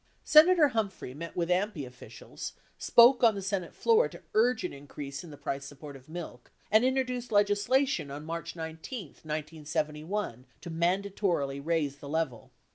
[0.23, 4.73] Sen ator Humphrey met with AMPI officials, spoke on the Senate floor to urge an
[4.73, 10.47] increase in the price support of milk, and introduced legisla tion on March 19, 1971,
[10.59, 12.51] to mandatorily raise the level.